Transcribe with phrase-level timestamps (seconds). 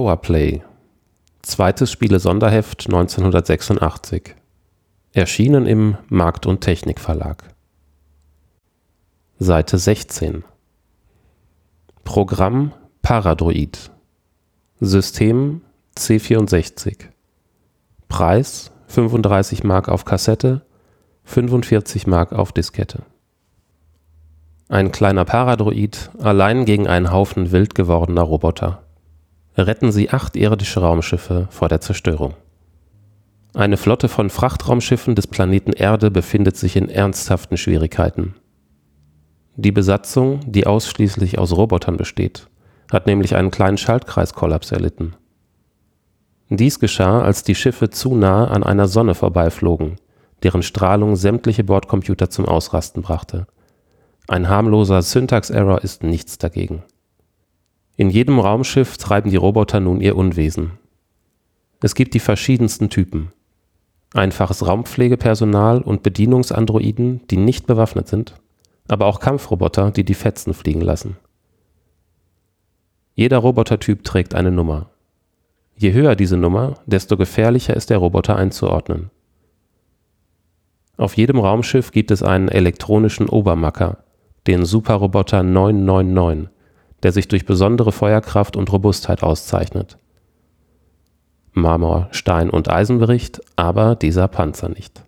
[0.00, 0.62] Powerplay.
[1.42, 4.34] Zweites Spiele-Sonderheft 1986.
[5.12, 7.44] Erschienen im Markt und Technik Verlag.
[9.38, 10.42] Seite 16.
[12.02, 12.72] Programm
[13.02, 13.90] Paradroid.
[14.80, 15.60] System
[15.98, 16.96] C64.
[18.08, 20.62] Preis 35 Mark auf Kassette,
[21.24, 23.02] 45 Mark auf Diskette.
[24.70, 28.82] Ein kleiner Paradroid allein gegen einen Haufen wild gewordener Roboter
[29.66, 32.34] retten sie acht irdische Raumschiffe vor der Zerstörung.
[33.54, 38.34] Eine Flotte von Frachtraumschiffen des Planeten Erde befindet sich in ernsthaften Schwierigkeiten.
[39.56, 42.46] Die Besatzung, die ausschließlich aus Robotern besteht,
[42.92, 45.16] hat nämlich einen kleinen Schaltkreiskollaps erlitten.
[46.48, 49.96] Dies geschah, als die Schiffe zu nah an einer Sonne vorbeiflogen,
[50.42, 53.46] deren Strahlung sämtliche Bordcomputer zum Ausrasten brachte.
[54.28, 56.82] Ein harmloser Syntax-Error ist nichts dagegen.
[58.00, 60.78] In jedem Raumschiff treiben die Roboter nun ihr Unwesen.
[61.82, 63.30] Es gibt die verschiedensten Typen.
[64.14, 68.40] Einfaches Raumpflegepersonal und Bedienungsandroiden, die nicht bewaffnet sind,
[68.88, 71.18] aber auch Kampfroboter, die die Fetzen fliegen lassen.
[73.16, 74.88] Jeder Robotertyp trägt eine Nummer.
[75.76, 79.10] Je höher diese Nummer, desto gefährlicher ist der Roboter einzuordnen.
[80.96, 83.98] Auf jedem Raumschiff gibt es einen elektronischen Obermacker,
[84.46, 86.48] den Superroboter 999,
[87.02, 89.98] der sich durch besondere Feuerkraft und Robustheit auszeichnet.
[91.52, 95.02] Marmor, Stein und Eisenbericht, aber dieser Panzer nicht.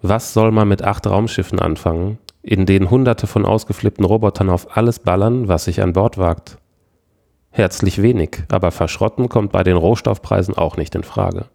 [0.00, 4.98] Was soll man mit acht Raumschiffen anfangen, in denen hunderte von ausgeflippten Robotern auf alles
[4.98, 6.58] ballern, was sich an Bord wagt?
[7.50, 11.46] Herzlich wenig, aber verschrotten kommt bei den Rohstoffpreisen auch nicht in Frage.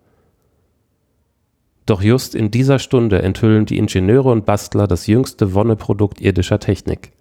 [1.86, 7.12] Doch just in dieser Stunde enthüllen die Ingenieure und Bastler das jüngste Wonneprodukt irdischer Technik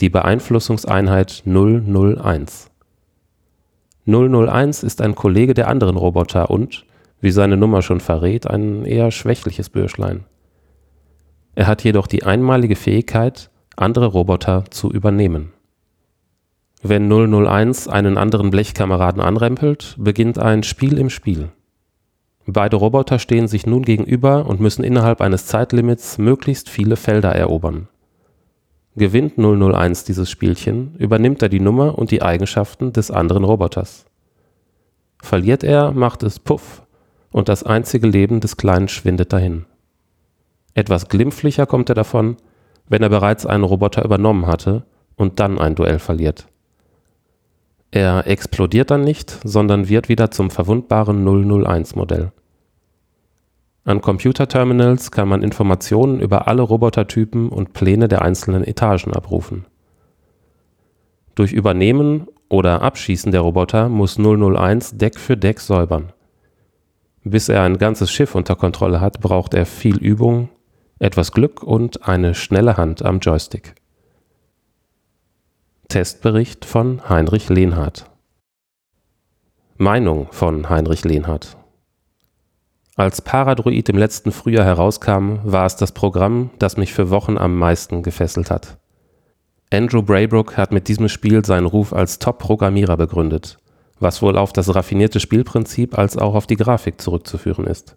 [0.00, 2.70] die Beeinflussungseinheit 001.
[4.06, 6.86] 001 ist ein Kollege der anderen Roboter und,
[7.20, 10.24] wie seine Nummer schon verrät, ein eher schwächliches Bürschlein.
[11.54, 15.52] Er hat jedoch die einmalige Fähigkeit, andere Roboter zu übernehmen.
[16.82, 21.50] Wenn 001 einen anderen Blechkameraden anrempelt, beginnt ein Spiel im Spiel.
[22.46, 27.88] Beide Roboter stehen sich nun gegenüber und müssen innerhalb eines Zeitlimits möglichst viele Felder erobern.
[29.00, 34.04] Gewinnt 001 dieses Spielchen, übernimmt er die Nummer und die Eigenschaften des anderen Roboters.
[35.22, 36.82] Verliert er, macht es Puff
[37.30, 39.64] und das einzige Leben des Kleinen schwindet dahin.
[40.74, 42.36] Etwas glimpflicher kommt er davon,
[42.90, 44.84] wenn er bereits einen Roboter übernommen hatte
[45.16, 46.46] und dann ein Duell verliert.
[47.92, 52.32] Er explodiert dann nicht, sondern wird wieder zum verwundbaren 001-Modell.
[53.90, 59.66] An Computerterminals kann man Informationen über alle Robotertypen und Pläne der einzelnen Etagen abrufen.
[61.34, 66.12] Durch Übernehmen oder Abschießen der Roboter muss 001 Deck für Deck säubern.
[67.24, 70.50] Bis er ein ganzes Schiff unter Kontrolle hat, braucht er viel Übung,
[71.00, 73.74] etwas Glück und eine schnelle Hand am Joystick.
[75.88, 78.08] Testbericht von Heinrich Lehnhardt
[79.78, 81.56] Meinung von Heinrich Lehnhardt
[82.96, 87.56] als Paradroid im letzten Frühjahr herauskam, war es das Programm, das mich für Wochen am
[87.56, 88.78] meisten gefesselt hat.
[89.72, 93.58] Andrew Braybrook hat mit diesem Spiel seinen Ruf als Top-Programmierer begründet,
[94.00, 97.94] was wohl auf das raffinierte Spielprinzip als auch auf die Grafik zurückzuführen ist.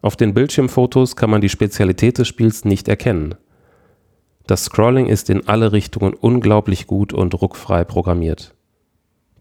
[0.00, 3.34] Auf den Bildschirmfotos kann man die Spezialität des Spiels nicht erkennen.
[4.46, 8.54] Das Scrolling ist in alle Richtungen unglaublich gut und ruckfrei programmiert.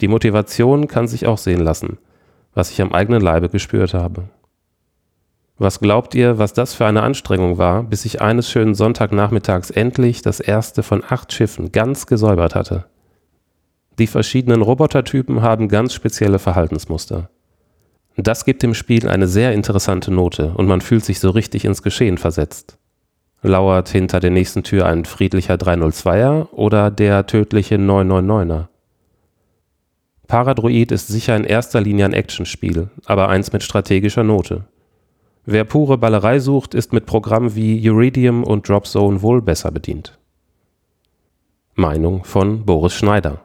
[0.01, 1.97] Die Motivation kann sich auch sehen lassen–
[2.59, 4.25] was ich am eigenen Leibe gespürt habe.
[5.57, 10.21] Was glaubt ihr, was das für eine Anstrengung war, bis ich eines schönen Sonntagnachmittags endlich
[10.23, 12.83] das erste von acht Schiffen ganz gesäubert hatte?
[13.97, 17.29] Die verschiedenen Robotertypen haben ganz spezielle Verhaltensmuster.
[18.17, 21.81] Das gibt dem Spiel eine sehr interessante Note und man fühlt sich so richtig ins
[21.81, 22.77] Geschehen versetzt.
[23.41, 28.67] Lauert hinter der nächsten Tür ein friedlicher 302er oder der tödliche 999er?
[30.29, 34.65] Paradroid ist sicher in erster Linie ein Actionspiel, aber eins mit strategischer Note.
[35.43, 40.19] Wer pure Ballerei sucht, ist mit Programmen wie Uridium und Dropzone wohl besser bedient.
[41.73, 43.41] Meinung von Boris Schneider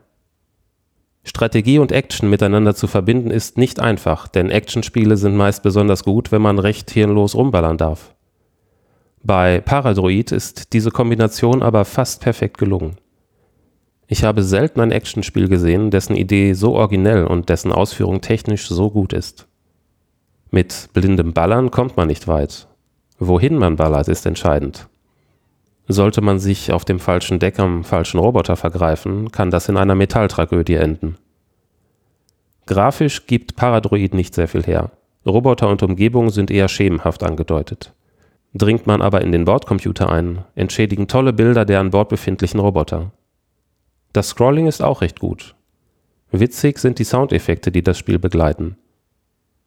[1.24, 6.32] Strategie und Action miteinander zu verbinden ist nicht einfach, denn Actionspiele sind meist besonders gut,
[6.32, 8.14] wenn man recht hirnlos rumballern darf.
[9.22, 12.98] Bei Paradroid ist diese Kombination aber fast perfekt gelungen.
[14.06, 18.90] Ich habe selten ein Actionspiel gesehen, dessen Idee so originell und dessen Ausführung technisch so
[18.90, 19.46] gut ist.
[20.50, 22.68] Mit blindem Ballern kommt man nicht weit.
[23.18, 24.88] Wohin man ballert, ist entscheidend.
[25.88, 29.94] Sollte man sich auf dem falschen Deck am falschen Roboter vergreifen, kann das in einer
[29.94, 31.16] Metalltragödie enden.
[32.66, 34.90] Grafisch gibt Paradroid nicht sehr viel her.
[35.26, 37.92] Roboter und Umgebung sind eher schemenhaft angedeutet.
[38.54, 43.10] Dringt man aber in den Bordcomputer ein, entschädigen tolle Bilder der an Bord befindlichen Roboter.
[44.14, 45.56] Das Scrolling ist auch recht gut.
[46.30, 48.76] Witzig sind die Soundeffekte, die das Spiel begleiten.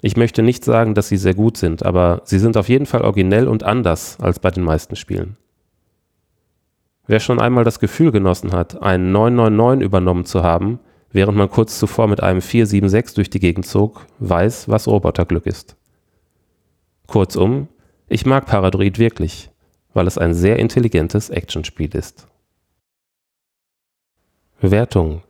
[0.02, 3.02] Ich möchte nicht sagen, dass sie sehr gut sind, aber sie sind auf jeden Fall
[3.02, 5.36] originell und anders als bei den meisten Spielen.
[7.08, 10.80] Wer schon einmal das Gefühl genossen hat, einen 999 übernommen zu haben,
[11.12, 15.76] während man kurz zuvor mit einem 476 durch die Gegend zog, weiß, was Roboterglück ist.
[17.06, 17.68] Kurzum,
[18.08, 19.50] ich mag Paradroid wirklich,
[19.94, 22.30] weil es ein sehr intelligentes Actionspiel ist.
[24.60, 25.22] Wertung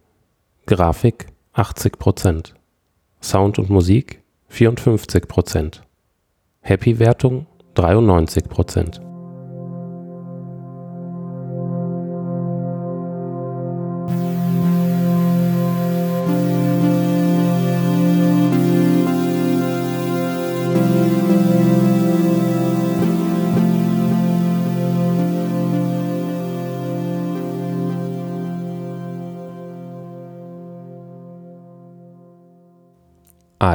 [0.67, 2.53] Grafik 80%,
[3.21, 5.81] Sound und Musik 54%,
[6.61, 7.45] Happy-Wertung
[7.75, 9.06] 93%.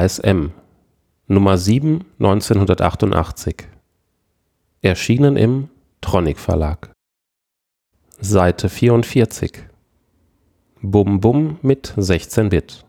[0.03, 0.51] ASM
[1.27, 3.69] Nummer 7 1988
[4.81, 5.69] Erschienen im
[6.01, 6.91] Tronic Verlag.
[8.19, 9.63] Seite 44
[10.81, 12.85] Bum Bum mit 16 Bit.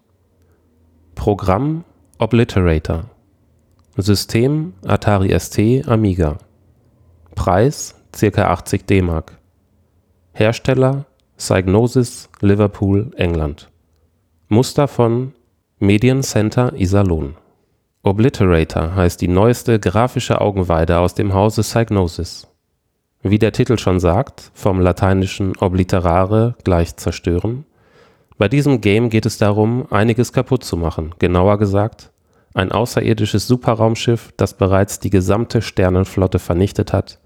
[1.14, 1.84] Programm
[2.18, 3.04] Obliterator.
[3.96, 6.38] System Atari ST Amiga.
[7.36, 8.50] Preis ca.
[8.50, 9.22] 80 DM
[10.32, 11.06] Hersteller
[11.36, 13.70] Psygnosis Liverpool England.
[14.48, 15.32] Muster von
[15.84, 17.36] Mediencenter Iserlohn.
[18.02, 22.48] Obliterator heißt die neueste grafische Augenweide aus dem Hause Psygnosis.
[23.22, 27.66] Wie der Titel schon sagt, vom lateinischen obliterare gleich zerstören.
[28.38, 32.10] Bei diesem Game geht es darum, einiges kaputt zu machen, genauer gesagt,
[32.54, 37.18] ein außerirdisches Superraumschiff, das bereits die gesamte Sternenflotte vernichtet hat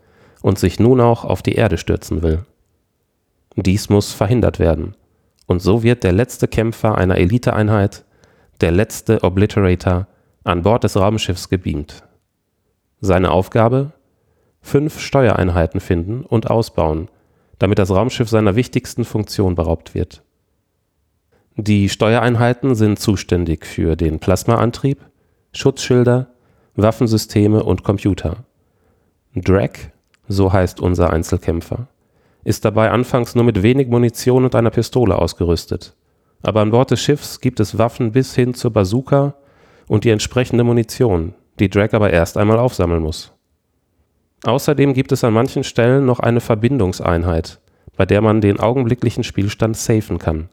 [0.42, 2.44] und sich nun auch auf die Erde stürzen will.
[3.54, 4.96] Dies muss verhindert werden,
[5.46, 8.04] und so wird der letzte Kämpfer einer Eliteeinheit
[8.60, 10.06] der letzte Obliterator,
[10.44, 12.02] an Bord des Raumschiffs gebeamt.
[13.00, 13.92] Seine Aufgabe?
[14.60, 17.08] Fünf Steuereinheiten finden und ausbauen,
[17.58, 20.22] damit das Raumschiff seiner wichtigsten Funktion beraubt wird.
[21.56, 24.98] Die Steuereinheiten sind zuständig für den Plasmaantrieb,
[25.52, 26.28] Schutzschilder,
[26.74, 28.44] Waffensysteme und Computer.
[29.34, 29.72] Drag,
[30.26, 31.88] so heißt unser Einzelkämpfer,
[32.44, 35.94] ist dabei anfangs nur mit wenig Munition und einer Pistole ausgerüstet
[36.42, 39.34] aber an Bord des Schiffs gibt es Waffen bis hin zur Bazooka
[39.86, 43.32] und die entsprechende Munition, die Drake aber erst einmal aufsammeln muss.
[44.44, 47.60] Außerdem gibt es an manchen Stellen noch eine Verbindungseinheit,
[47.96, 50.48] bei der man den augenblicklichen Spielstand safen kann.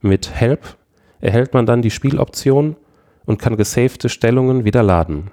[0.00, 0.76] Mit Help
[1.20, 2.76] erhält man dann die Spieloption
[3.24, 5.30] und kann gesavte Stellungen wieder laden.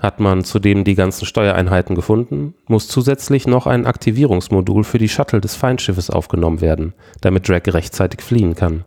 [0.00, 5.42] Hat man zudem die ganzen Steuereinheiten gefunden, muss zusätzlich noch ein Aktivierungsmodul für die Shuttle
[5.42, 8.84] des Feindschiffes aufgenommen werden, damit Drake rechtzeitig fliehen kann.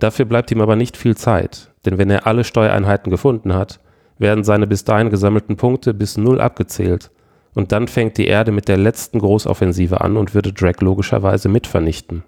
[0.00, 3.78] Dafür bleibt ihm aber nicht viel Zeit, denn wenn er alle Steuereinheiten gefunden hat,
[4.18, 7.10] werden seine bis dahin gesammelten Punkte bis null abgezählt
[7.54, 12.24] und dann fängt die Erde mit der letzten Großoffensive an und würde Drake logischerweise mitvernichten.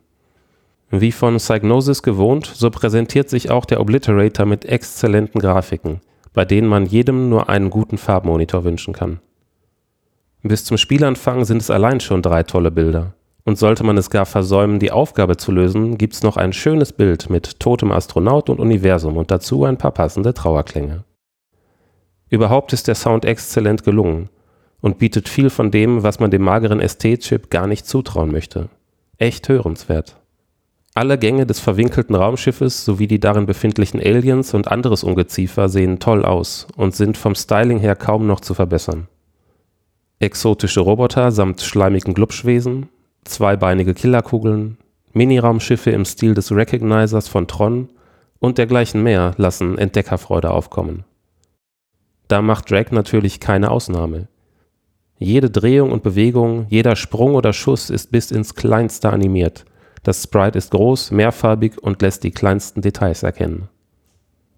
[0.90, 6.00] Wie von Psygnosis gewohnt, so präsentiert sich auch der Obliterator mit exzellenten Grafiken,
[6.32, 9.20] bei denen man jedem nur einen guten Farbmonitor wünschen kann.
[10.42, 13.14] Bis zum Spielanfang sind es allein schon drei tolle Bilder.
[13.44, 17.30] Und sollte man es gar versäumen, die Aufgabe zu lösen, gibt's noch ein schönes Bild
[17.30, 21.04] mit totem Astronaut und Universum und dazu ein paar passende Trauerklänge.
[22.28, 24.28] Überhaupt ist der Sound exzellent gelungen
[24.80, 28.68] und bietet viel von dem, was man dem mageren ST-Chip gar nicht zutrauen möchte.
[29.18, 30.19] Echt hörenswert.
[30.94, 36.24] Alle Gänge des verwinkelten Raumschiffes sowie die darin befindlichen Aliens und anderes Ungeziefer sehen toll
[36.24, 39.06] aus und sind vom Styling her kaum noch zu verbessern.
[40.18, 42.88] Exotische Roboter samt schleimigen Glubschwesen,
[43.24, 44.78] zweibeinige Killerkugeln,
[45.12, 47.88] Miniraumschiffe im Stil des Recognizers von Tron
[48.40, 51.04] und dergleichen mehr lassen Entdeckerfreude aufkommen.
[52.26, 54.28] Da macht Drake natürlich keine Ausnahme.
[55.18, 59.64] Jede Drehung und Bewegung, jeder Sprung oder Schuss ist bis ins Kleinste animiert
[60.02, 63.68] das Sprite ist groß, mehrfarbig und lässt die kleinsten Details erkennen.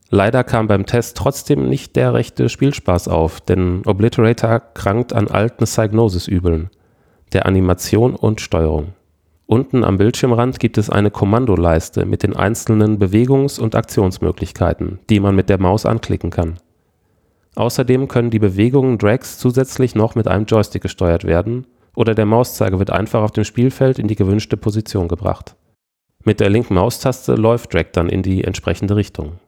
[0.08, 5.64] Leider kam beim Test trotzdem nicht der rechte Spielspaß auf, denn Obliterator krankt an alten
[5.64, 6.70] Psygnosis-Übeln,
[7.32, 8.92] der Animation und Steuerung.
[9.46, 15.34] Unten am Bildschirmrand gibt es eine Kommandoleiste mit den einzelnen Bewegungs- und Aktionsmöglichkeiten, die man
[15.34, 16.58] mit der Maus anklicken kann.
[17.54, 22.78] Außerdem können die Bewegungen Drags zusätzlich noch mit einem Joystick gesteuert werden oder der Mauszeiger
[22.78, 25.56] wird einfach auf dem Spielfeld in die gewünschte Position gebracht.
[26.24, 29.40] Mit der linken Maustaste läuft Drag dann in die entsprechende Richtung.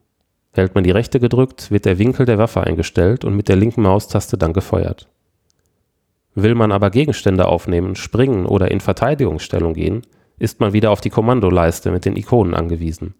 [0.53, 3.83] Hält man die rechte gedrückt, wird der Winkel der Waffe eingestellt und mit der linken
[3.83, 5.09] Maustaste dann gefeuert.
[6.35, 10.03] Will man aber Gegenstände aufnehmen, springen oder in Verteidigungsstellung gehen,
[10.39, 13.15] ist man wieder auf die Kommandoleiste mit den Ikonen angewiesen.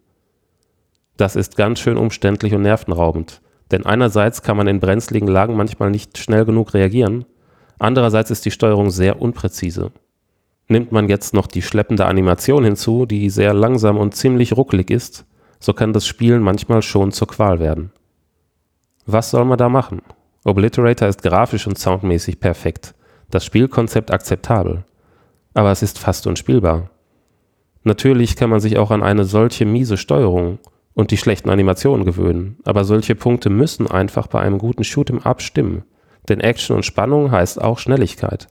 [1.17, 3.41] Das ist ganz schön umständlich und nervenraubend,
[3.71, 7.25] denn einerseits kann man in brenzligen Lagen manchmal nicht schnell genug reagieren,
[7.79, 9.91] andererseits ist die Steuerung sehr unpräzise.
[10.67, 15.25] Nimmt man jetzt noch die schleppende Animation hinzu, die sehr langsam und ziemlich ruckelig ist,
[15.59, 17.91] so kann das Spielen manchmal schon zur Qual werden.
[19.05, 20.01] Was soll man da machen?
[20.43, 22.95] Obliterator ist grafisch und soundmäßig perfekt,
[23.29, 24.83] das Spielkonzept akzeptabel,
[25.53, 26.89] aber es ist fast unspielbar.
[27.83, 30.59] Natürlich kann man sich auch an eine solche miese Steuerung
[30.95, 35.41] und die schlechten Animationen gewöhnen, aber solche Punkte müssen einfach bei einem guten Shoot'em Up
[35.41, 35.83] stimmen,
[36.29, 38.47] denn Action und Spannung heißt auch Schnelligkeit.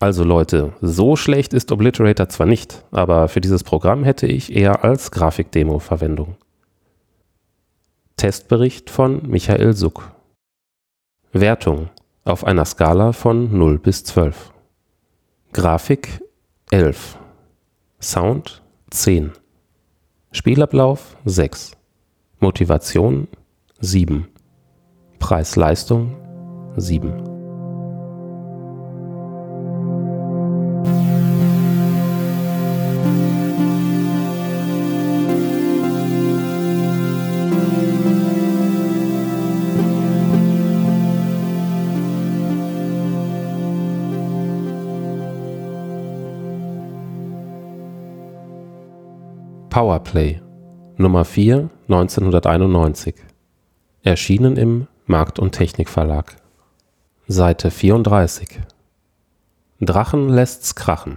[0.00, 4.84] Also Leute, so schlecht ist Obliterator zwar nicht, aber für dieses Programm hätte ich eher
[4.84, 6.36] als Grafikdemo Verwendung.
[8.16, 10.10] Testbericht von Michael Suck.
[11.32, 11.90] Wertung
[12.24, 14.52] auf einer Skala von 0 bis 12.
[15.52, 16.22] Grafik
[16.70, 17.18] 11.
[18.00, 19.32] Sound 10.
[20.32, 21.72] Spielablauf 6.
[22.40, 23.28] Motivation
[23.80, 24.28] 7.
[25.18, 26.23] Preis-Leistung
[26.76, 27.34] 7.
[49.74, 50.40] Powerplay
[50.96, 53.16] Nummer 4 1991
[54.04, 56.36] Erschienen im Markt und Technik Verlag
[57.26, 58.60] Seite 34
[59.80, 61.16] Drachen lässt's krachen.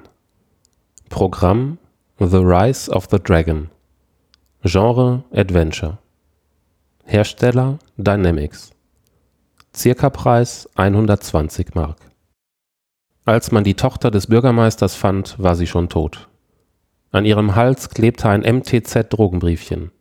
[1.10, 1.80] Programm
[2.18, 3.70] The Rise of the Dragon.
[4.64, 5.98] Genre Adventure.
[7.04, 8.72] Hersteller Dynamics.
[9.76, 11.98] Circa-Preis 120 Mark.
[13.26, 16.30] Als man die Tochter des Bürgermeisters fand, war sie schon tot.
[17.12, 19.92] An ihrem Hals klebte ein MTZ-Drogenbriefchen.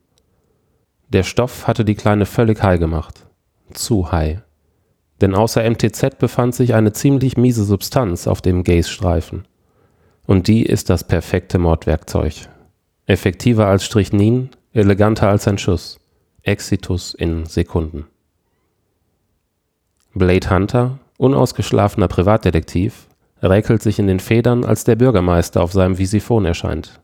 [1.08, 3.26] Der Stoff hatte die Kleine völlig high gemacht.
[3.72, 4.45] Zu high.
[5.20, 9.46] Denn außer MTZ befand sich eine ziemlich miese Substanz auf dem Gaze-Streifen.
[10.26, 12.34] Und die ist das perfekte Mordwerkzeug.
[13.06, 15.98] Effektiver als Strychnin, eleganter als ein Schuss.
[16.42, 18.06] Exitus in Sekunden.
[20.14, 23.06] Blade Hunter, unausgeschlafener Privatdetektiv,
[23.42, 27.00] räkelt sich in den Federn, als der Bürgermeister auf seinem Visiphon erscheint.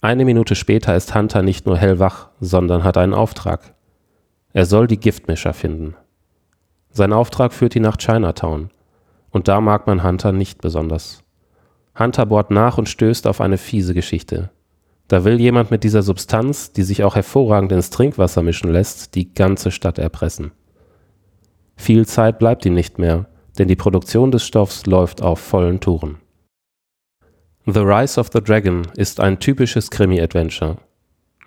[0.00, 3.74] Eine Minute später ist Hunter nicht nur hellwach, sondern hat einen Auftrag.
[4.52, 5.96] Er soll die Giftmischer finden.
[6.96, 8.70] Sein Auftrag führt ihn nach Chinatown.
[9.30, 11.24] Und da mag man Hunter nicht besonders.
[11.98, 14.50] Hunter bohrt nach und stößt auf eine fiese Geschichte.
[15.08, 19.34] Da will jemand mit dieser Substanz, die sich auch hervorragend ins Trinkwasser mischen lässt, die
[19.34, 20.52] ganze Stadt erpressen.
[21.76, 23.26] Viel Zeit bleibt ihm nicht mehr,
[23.58, 26.18] denn die Produktion des Stoffs läuft auf vollen Touren.
[27.66, 30.76] The Rise of the Dragon ist ein typisches Krimi-Adventure.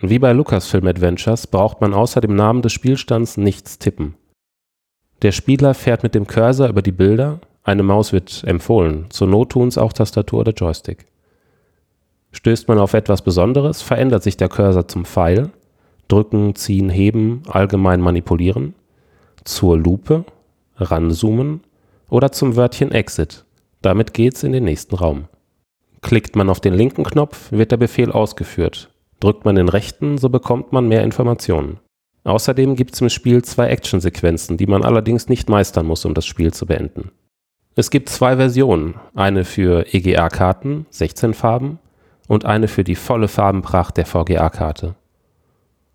[0.02, 4.16] Wie bei Lucasfilm Adventures braucht man außer dem Namen des Spielstands nichts tippen.
[5.24, 9.52] Der Spieler fährt mit dem Cursor über die Bilder, eine Maus wird empfohlen, zur Not
[9.52, 11.08] tun's auch Tastatur oder Joystick.
[12.32, 15.50] Stößt man auf etwas Besonderes, verändert sich der Cursor zum Pfeil,
[16.08, 18.76] drücken, ziehen, heben, allgemein manipulieren,
[19.44, 20.24] zur Lupe,
[20.76, 21.62] ranzoomen
[22.10, 23.44] oder zum Wörtchen Exit.
[23.82, 25.26] Damit geht's in den nächsten Raum.
[26.02, 28.90] Klickt man auf den linken Knopf, wird der Befehl ausgeführt.
[29.20, 31.80] Drückt man den rechten, so bekommt man mehr Informationen.
[32.28, 36.26] Außerdem gibt es im Spiel zwei Actionsequenzen, die man allerdings nicht meistern muss, um das
[36.26, 37.12] Spiel zu beenden.
[37.76, 41.80] Es gibt zwei Versionen, eine für EGA-Karten, 16 Farben,
[42.28, 44.96] und eine für die volle Farbenpracht der VGA-Karte.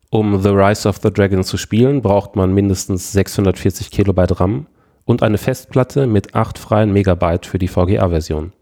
[0.09, 4.69] Um The Rise of the Dragon zu spielen, braucht man mindestens 640 Kilobyte RAM
[5.05, 8.55] und eine Festplatte mit 8 freien Megabyte für die VGA-Version.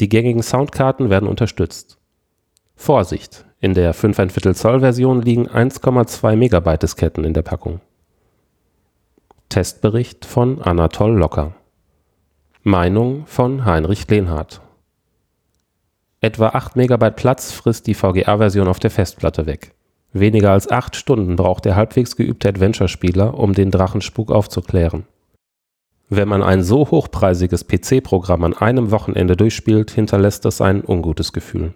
[0.00, 1.98] Die gängigen Soundkarten werden unterstützt.
[2.74, 3.46] Vorsicht!
[3.62, 7.80] In der 5,1 Zoll Version liegen 1,2 Megabyte Disketten in der Packung.
[9.50, 11.52] Testbericht von Anatol Locker.
[12.62, 14.62] Meinung von Heinrich Lehnhardt.
[16.22, 19.74] Etwa 8 Megabyte Platz frisst die VGA-Version auf der Festplatte weg.
[20.14, 25.04] Weniger als 8 Stunden braucht der halbwegs geübte Adventure-Spieler, um den Drachenspuk aufzuklären.
[26.08, 31.74] Wenn man ein so hochpreisiges PC-Programm an einem Wochenende durchspielt, hinterlässt das ein ungutes Gefühl.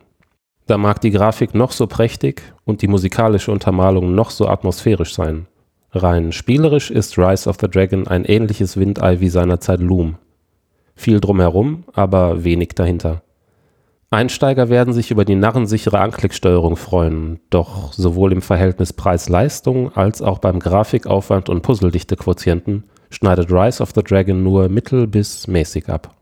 [0.67, 5.47] Da mag die Grafik noch so prächtig und die musikalische Untermalung noch so atmosphärisch sein.
[5.93, 10.17] Rein spielerisch ist Rise of the Dragon ein ähnliches Windei wie seinerzeit Loom.
[10.97, 13.23] Viel drumherum, aber wenig dahinter.
[14.11, 20.39] Einsteiger werden sich über die narrensichere Anklicksteuerung freuen, doch sowohl im Verhältnis Preis-Leistung als auch
[20.39, 26.15] beim Grafikaufwand und Puzzledichte-Quotienten schneidet Rise of the Dragon nur mittel bis mäßig ab.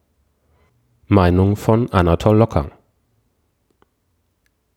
[1.06, 2.70] Meinung von Anatol Locker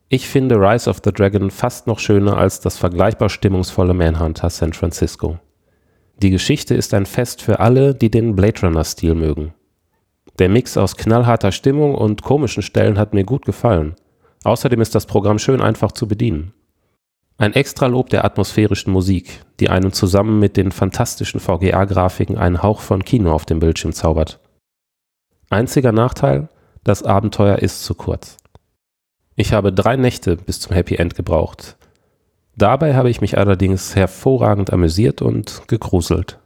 [0.08, 4.72] Ich finde Rise of the Dragon fast noch schöner als das vergleichbar stimmungsvolle Manhunter San
[4.72, 5.40] Francisco.
[6.22, 9.52] Die Geschichte ist ein Fest für alle, die den Blade Runner-Stil mögen.
[10.38, 13.96] Der Mix aus knallharter Stimmung und komischen Stellen hat mir gut gefallen.
[14.44, 16.52] Außerdem ist das Programm schön einfach zu bedienen.
[17.36, 23.04] Ein Extralob der atmosphärischen Musik, die einem zusammen mit den fantastischen VGA-Grafiken einen Hauch von
[23.04, 24.38] Kino auf dem Bildschirm zaubert.
[25.50, 26.48] Einziger Nachteil,
[26.84, 28.36] das Abenteuer ist zu kurz.
[29.38, 31.76] Ich habe drei Nächte bis zum Happy End gebraucht.
[32.56, 36.40] Dabei habe ich mich allerdings hervorragend amüsiert und gegruselt.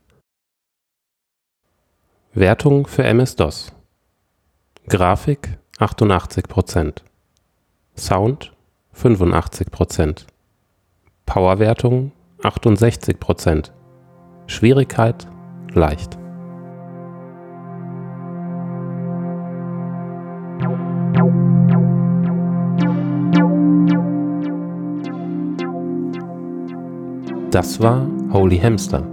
[2.33, 3.73] Wertung für MS-DOS
[4.89, 7.03] Grafik 88%,
[7.97, 8.53] Sound
[8.93, 10.27] 85%,
[11.27, 12.11] Powerwertung
[12.43, 13.71] 68%,
[14.49, 15.29] Schwierigkeit
[15.75, 16.20] leicht.
[27.51, 29.05] Das war Holy Hamster.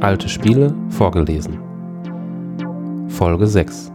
[0.00, 1.58] Alte Spiele vorgelesen.
[3.08, 3.92] Folge 6.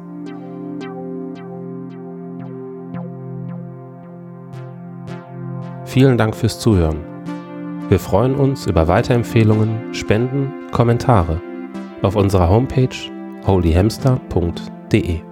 [5.86, 7.00] Vielen Dank fürs Zuhören.
[7.90, 11.42] Wir freuen uns über Weiterempfehlungen, Spenden, Kommentare
[12.04, 12.96] auf unserer Homepage
[13.48, 15.29] holyhamster.de.